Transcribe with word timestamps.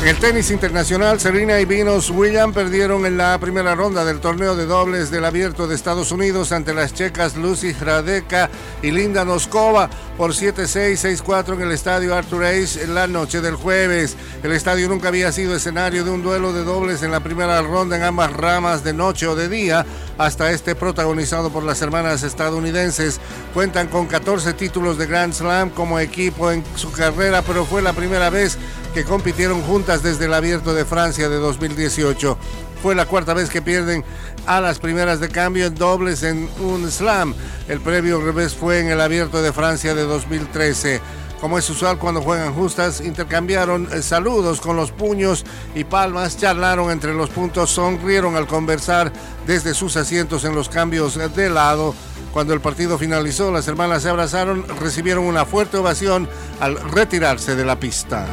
En 0.00 0.08
el 0.08 0.16
tenis 0.16 0.50
internacional, 0.50 1.20
Serena 1.20 1.60
y 1.60 1.66
Venus 1.66 2.08
Williams 2.08 2.54
perdieron 2.54 3.04
en 3.04 3.18
la 3.18 3.38
primera 3.38 3.74
ronda 3.74 4.02
del 4.02 4.18
torneo 4.18 4.56
de 4.56 4.64
dobles 4.64 5.10
del 5.10 5.26
Abierto 5.26 5.68
de 5.68 5.74
Estados 5.74 6.10
Unidos 6.10 6.52
ante 6.52 6.72
las 6.72 6.94
checas 6.94 7.36
Lucy 7.36 7.74
Hradeka 7.74 8.48
y 8.80 8.92
Linda 8.92 9.26
Noskova 9.26 9.90
por 10.16 10.30
7-6, 10.30 11.22
6-4 11.22 11.52
en 11.52 11.60
el 11.60 11.72
estadio 11.72 12.14
Arthur 12.14 12.44
Ashe 12.44 12.82
en 12.82 12.94
la 12.94 13.06
noche 13.08 13.42
del 13.42 13.56
jueves. 13.56 14.16
El 14.42 14.52
estadio 14.52 14.88
nunca 14.88 15.08
había 15.08 15.32
sido 15.32 15.54
escenario 15.54 16.02
de 16.02 16.10
un 16.10 16.22
duelo 16.22 16.54
de 16.54 16.64
dobles 16.64 17.02
en 17.02 17.10
la 17.10 17.20
primera 17.20 17.60
ronda 17.60 17.98
en 17.98 18.02
ambas 18.02 18.32
ramas 18.32 18.82
de 18.82 18.94
noche 18.94 19.26
o 19.26 19.36
de 19.36 19.50
día, 19.50 19.84
hasta 20.20 20.50
este 20.50 20.74
protagonizado 20.74 21.48
por 21.48 21.62
las 21.64 21.80
hermanas 21.80 22.22
estadounidenses. 22.24 23.18
Cuentan 23.54 23.88
con 23.88 24.06
14 24.06 24.52
títulos 24.52 24.98
de 24.98 25.06
Grand 25.06 25.32
Slam 25.32 25.70
como 25.70 25.98
equipo 25.98 26.50
en 26.52 26.62
su 26.76 26.92
carrera, 26.92 27.40
pero 27.40 27.64
fue 27.64 27.80
la 27.80 27.94
primera 27.94 28.28
vez 28.28 28.58
que 28.92 29.04
compitieron 29.04 29.62
juntas 29.62 30.02
desde 30.02 30.26
el 30.26 30.34
Abierto 30.34 30.74
de 30.74 30.84
Francia 30.84 31.30
de 31.30 31.36
2018. 31.36 32.36
Fue 32.82 32.94
la 32.94 33.06
cuarta 33.06 33.32
vez 33.32 33.48
que 33.48 33.62
pierden 33.62 34.04
a 34.44 34.60
las 34.60 34.78
primeras 34.78 35.20
de 35.20 35.30
cambio 35.30 35.64
en 35.64 35.74
dobles 35.74 36.22
en 36.22 36.50
un 36.60 36.90
slam. 36.90 37.34
El 37.66 37.80
previo 37.80 38.20
revés 38.20 38.54
fue 38.54 38.80
en 38.80 38.88
el 38.88 39.00
Abierto 39.00 39.40
de 39.40 39.54
Francia 39.54 39.94
de 39.94 40.02
2013. 40.02 41.00
Como 41.40 41.56
es 41.56 41.70
usual 41.70 41.98
cuando 41.98 42.20
juegan 42.20 42.52
justas, 42.52 43.00
intercambiaron 43.00 43.88
eh, 43.92 44.02
saludos 44.02 44.60
con 44.60 44.76
los 44.76 44.92
puños 44.92 45.46
y 45.74 45.84
palmas, 45.84 46.36
charlaron 46.36 46.90
entre 46.90 47.14
los 47.14 47.30
puntos, 47.30 47.70
sonrieron 47.70 48.36
al 48.36 48.46
conversar 48.46 49.10
desde 49.46 49.72
sus 49.72 49.96
asientos 49.96 50.44
en 50.44 50.54
los 50.54 50.68
cambios 50.68 51.18
de 51.34 51.48
lado. 51.48 51.94
Cuando 52.34 52.52
el 52.52 52.60
partido 52.60 52.98
finalizó, 52.98 53.50
las 53.50 53.66
hermanas 53.68 54.02
se 54.02 54.10
abrazaron, 54.10 54.66
recibieron 54.78 55.24
una 55.24 55.46
fuerte 55.46 55.78
ovación 55.78 56.28
al 56.60 56.78
retirarse 56.78 57.56
de 57.56 57.64
la 57.64 57.80
pista. 57.80 58.26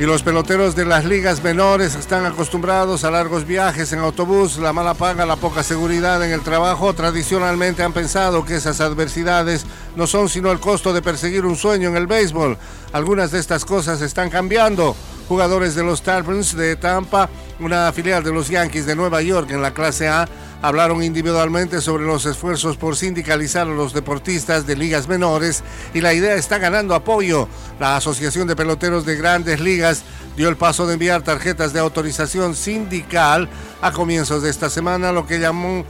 Y 0.00 0.04
los 0.04 0.22
peloteros 0.22 0.74
de 0.74 0.86
las 0.86 1.04
ligas 1.04 1.44
menores 1.44 1.94
están 1.94 2.24
acostumbrados 2.24 3.04
a 3.04 3.10
largos 3.10 3.46
viajes 3.46 3.92
en 3.92 3.98
autobús, 3.98 4.56
la 4.56 4.72
mala 4.72 4.94
paga, 4.94 5.26
la 5.26 5.36
poca 5.36 5.62
seguridad 5.62 6.24
en 6.24 6.32
el 6.32 6.40
trabajo. 6.40 6.94
Tradicionalmente 6.94 7.82
han 7.82 7.92
pensado 7.92 8.46
que 8.46 8.54
esas 8.54 8.80
adversidades 8.80 9.66
no 9.96 10.06
son 10.06 10.30
sino 10.30 10.52
el 10.52 10.58
costo 10.58 10.94
de 10.94 11.02
perseguir 11.02 11.44
un 11.44 11.54
sueño 11.54 11.90
en 11.90 11.98
el 11.98 12.06
béisbol. 12.06 12.56
Algunas 12.94 13.30
de 13.30 13.40
estas 13.40 13.66
cosas 13.66 14.00
están 14.00 14.30
cambiando. 14.30 14.96
Jugadores 15.30 15.76
de 15.76 15.84
los 15.84 16.02
Tarpons 16.02 16.56
de 16.56 16.74
Tampa, 16.74 17.30
una 17.60 17.92
filial 17.92 18.24
de 18.24 18.32
los 18.32 18.48
Yankees 18.48 18.84
de 18.84 18.96
Nueva 18.96 19.22
York 19.22 19.48
en 19.52 19.62
la 19.62 19.72
clase 19.72 20.08
A, 20.08 20.26
hablaron 20.60 21.04
individualmente 21.04 21.80
sobre 21.80 22.04
los 22.04 22.26
esfuerzos 22.26 22.76
por 22.76 22.96
sindicalizar 22.96 23.68
a 23.68 23.70
los 23.70 23.92
deportistas 23.92 24.66
de 24.66 24.74
ligas 24.74 25.06
menores 25.06 25.62
y 25.94 26.00
la 26.00 26.14
idea 26.14 26.34
está 26.34 26.58
ganando 26.58 26.96
apoyo. 26.96 27.46
La 27.78 27.94
Asociación 27.94 28.48
de 28.48 28.56
Peloteros 28.56 29.06
de 29.06 29.14
Grandes 29.14 29.60
Ligas 29.60 30.02
dio 30.36 30.48
el 30.48 30.56
paso 30.56 30.88
de 30.88 30.94
enviar 30.94 31.22
tarjetas 31.22 31.72
de 31.72 31.78
autorización 31.78 32.56
sindical 32.56 33.48
a 33.82 33.92
comienzos 33.92 34.42
de 34.42 34.50
esta 34.50 34.68
semana, 34.68 35.12
lo 35.12 35.28
que 35.28 35.38
llamó 35.38 35.84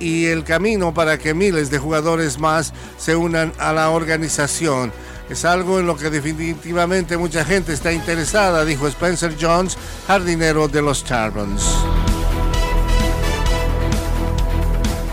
y 0.00 0.24
el 0.24 0.42
camino 0.42 0.94
para 0.94 1.18
que 1.18 1.34
miles 1.34 1.70
de 1.70 1.78
jugadores 1.78 2.38
más 2.38 2.72
se 2.96 3.14
unan 3.14 3.52
a 3.58 3.74
la 3.74 3.90
organización. 3.90 4.90
Es 5.28 5.44
algo 5.44 5.80
en 5.80 5.86
lo 5.86 5.96
que 5.96 6.10
definitivamente 6.10 7.16
mucha 7.16 7.44
gente 7.44 7.72
está 7.72 7.92
interesada, 7.92 8.64
dijo 8.64 8.86
Spencer 8.86 9.36
Jones, 9.40 9.76
jardinero 10.06 10.68
de 10.68 10.82
los 10.82 11.04
Charbons. 11.04 11.62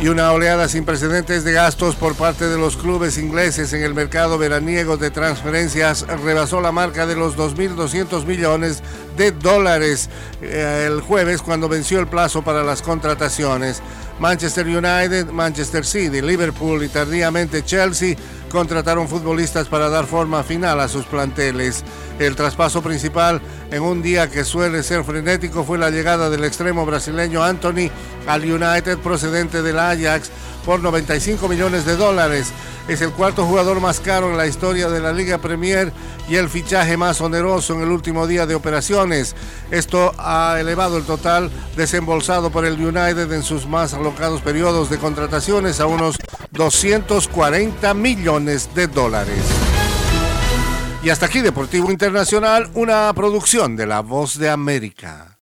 y 0.03 0.09
una 0.09 0.33
oleada 0.33 0.67
sin 0.67 0.83
precedentes 0.83 1.45
de 1.45 1.53
gastos 1.53 1.95
por 1.95 2.13
parte 2.15 2.49
de 2.49 2.57
los 2.57 2.75
clubes 2.75 3.17
ingleses 3.17 3.71
en 3.71 3.83
el 3.83 3.93
mercado 3.93 4.37
veraniego 4.37 4.97
de 4.97 5.11
transferencias 5.11 6.05
rebasó 6.25 6.59
la 6.59 6.73
marca 6.73 7.05
de 7.05 7.15
los 7.15 7.37
2.200 7.37 8.25
millones 8.25 8.83
de 9.15 9.31
dólares 9.31 10.09
eh, 10.41 10.87
el 10.87 10.99
jueves 10.99 11.41
cuando 11.41 11.69
venció 11.69 12.01
el 12.01 12.07
plazo 12.07 12.41
para 12.41 12.63
las 12.63 12.81
contrataciones. 12.81 13.81
Manchester 14.19 14.67
United, 14.67 15.27
Manchester 15.27 15.85
City, 15.85 16.21
Liverpool 16.21 16.83
y 16.83 16.89
tardíamente 16.89 17.63
Chelsea 17.63 18.17
contrataron 18.53 19.09
futbolistas 19.09 19.67
para 19.67 19.89
dar 19.89 20.05
forma 20.05 20.43
final 20.43 20.79
a 20.79 20.87
sus 20.87 21.05
planteles. 21.05 21.83
El 22.19 22.35
traspaso 22.35 22.83
principal 22.83 23.41
en 23.71 23.81
un 23.81 24.03
día 24.03 24.29
que 24.29 24.45
suele 24.45 24.83
ser 24.83 25.03
frenético 25.03 25.63
fue 25.63 25.79
la 25.79 25.89
llegada 25.89 26.29
del 26.29 26.43
extremo 26.43 26.85
brasileño 26.85 27.43
Anthony 27.43 27.89
al 28.27 28.43
United 28.43 28.99
procedente 28.99 29.63
del 29.63 29.79
Ajax 29.79 30.29
por 30.65 30.81
95 30.81 31.49
millones 31.49 31.83
de 31.85 31.95
dólares. 31.95 32.53
Es 32.87 33.01
el 33.01 33.11
cuarto 33.11 33.45
jugador 33.45 33.79
más 33.79 33.99
caro 33.99 34.29
en 34.29 34.37
la 34.37 34.45
historia 34.45 34.87
de 34.87 34.99
la 34.99 35.13
Liga 35.13 35.39
Premier 35.39 35.91
y 36.29 36.35
el 36.35 36.47
fichaje 36.47 36.95
más 36.95 37.21
oneroso 37.21 37.73
en 37.73 37.81
el 37.81 37.89
último 37.89 38.27
día 38.27 38.45
de 38.45 38.53
operaciones. 38.53 39.35
Esto 39.71 40.13
ha 40.19 40.57
elevado 40.59 40.97
el 40.97 41.05
total 41.05 41.49
desembolsado 41.75 42.51
por 42.51 42.65
el 42.65 42.73
United 42.73 43.31
en 43.31 43.41
sus 43.41 43.65
más 43.65 43.95
alocados 43.95 44.41
periodos 44.41 44.91
de 44.91 44.99
contrataciones 44.99 45.79
a 45.79 45.87
unos 45.87 46.17
240 46.53 47.93
millones 47.95 48.73
de 48.75 48.87
dólares. 48.87 49.43
Y 51.01 51.09
hasta 51.09 51.25
aquí 51.25 51.41
Deportivo 51.41 51.91
Internacional, 51.91 52.69
una 52.75 53.11
producción 53.13 53.75
de 53.75 53.87
La 53.87 54.01
Voz 54.01 54.37
de 54.37 54.49
América. 54.49 55.27